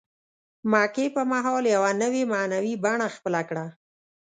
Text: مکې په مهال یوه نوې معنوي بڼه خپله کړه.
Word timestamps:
مکې 0.71 1.05
په 1.15 1.21
مهال 1.31 1.63
یوه 1.75 1.91
نوې 2.01 2.23
معنوي 2.33 2.73
بڼه 2.83 3.07
خپله 3.15 3.41
کړه. 3.49 3.65